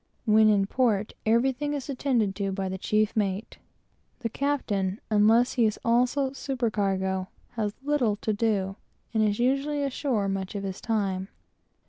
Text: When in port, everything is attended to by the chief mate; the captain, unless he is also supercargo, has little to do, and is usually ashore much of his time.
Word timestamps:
When 0.25 0.49
in 0.49 0.65
port, 0.65 1.13
everything 1.27 1.75
is 1.75 1.87
attended 1.87 2.33
to 2.37 2.51
by 2.51 2.69
the 2.69 2.79
chief 2.79 3.15
mate; 3.15 3.59
the 4.21 4.29
captain, 4.29 4.99
unless 5.11 5.53
he 5.53 5.65
is 5.67 5.77
also 5.85 6.31
supercargo, 6.31 7.27
has 7.51 7.75
little 7.83 8.15
to 8.15 8.33
do, 8.33 8.77
and 9.13 9.21
is 9.21 9.37
usually 9.37 9.83
ashore 9.83 10.27
much 10.27 10.55
of 10.55 10.63
his 10.63 10.81
time. 10.81 11.27